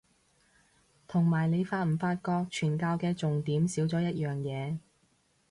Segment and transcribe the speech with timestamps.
[1.07, 4.79] 同埋你發唔發覺傳教嘅重點少咗一樣嘢